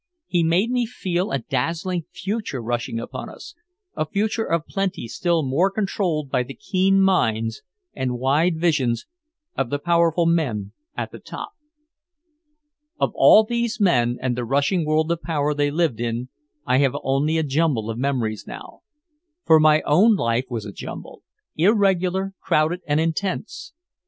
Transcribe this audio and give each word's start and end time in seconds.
He 0.25 0.41
made 0.41 0.71
me 0.71 0.87
feel 0.87 1.31
a 1.31 1.37
dazzling 1.37 2.05
future 2.11 2.59
rushing 2.59 2.99
upon 2.99 3.29
us, 3.29 3.53
a 3.95 4.03
future 4.07 4.45
of 4.45 4.65
plenty 4.65 5.07
still 5.07 5.43
more 5.45 5.69
controlled 5.69 6.31
by 6.31 6.41
the 6.41 6.55
keen 6.55 6.99
minds 7.01 7.61
and 7.93 8.17
wide 8.17 8.59
visions 8.59 9.05
of 9.55 9.69
the 9.69 9.77
powerful 9.77 10.25
men 10.25 10.71
at 10.97 11.11
the 11.11 11.19
top. 11.19 11.51
Of 12.99 13.11
all 13.13 13.43
these 13.43 13.79
men 13.79 14.17
and 14.19 14.35
the 14.35 14.43
rushing 14.43 14.87
world 14.87 15.11
of 15.11 15.21
power 15.21 15.53
they 15.53 15.69
lived 15.69 15.99
in, 16.01 16.29
I 16.65 16.79
have 16.79 16.97
only 17.03 17.37
a 17.37 17.43
jumble 17.43 17.91
of 17.91 17.99
memories 17.99 18.45
now. 18.47 18.81
For 19.45 19.59
my 19.59 19.83
own 19.83 20.15
life 20.15 20.45
was 20.49 20.65
a 20.65 20.71
jumble 20.73 21.21
irregular, 21.57 22.33
crowded 22.41 22.81
and 22.87 22.99
intense. 22.99 23.73